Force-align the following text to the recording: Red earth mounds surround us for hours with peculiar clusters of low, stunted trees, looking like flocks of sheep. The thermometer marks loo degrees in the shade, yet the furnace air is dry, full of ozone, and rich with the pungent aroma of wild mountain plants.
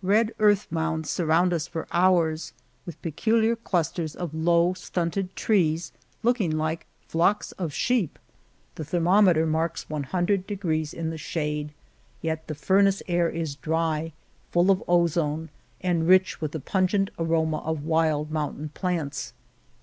Red 0.00 0.34
earth 0.38 0.66
mounds 0.72 1.10
surround 1.10 1.52
us 1.52 1.66
for 1.66 1.86
hours 1.92 2.54
with 2.86 3.02
peculiar 3.02 3.54
clusters 3.54 4.16
of 4.16 4.32
low, 4.32 4.72
stunted 4.72 5.36
trees, 5.36 5.92
looking 6.22 6.56
like 6.56 6.86
flocks 7.06 7.52
of 7.58 7.74
sheep. 7.74 8.18
The 8.76 8.84
thermometer 8.86 9.44
marks 9.44 9.84
loo 9.90 10.36
degrees 10.38 10.94
in 10.94 11.10
the 11.10 11.18
shade, 11.18 11.74
yet 12.22 12.46
the 12.46 12.54
furnace 12.54 13.02
air 13.08 13.28
is 13.28 13.56
dry, 13.56 14.14
full 14.50 14.70
of 14.70 14.82
ozone, 14.88 15.50
and 15.82 16.08
rich 16.08 16.40
with 16.40 16.52
the 16.52 16.60
pungent 16.60 17.10
aroma 17.18 17.58
of 17.58 17.84
wild 17.84 18.30
mountain 18.30 18.70
plants. 18.70 19.34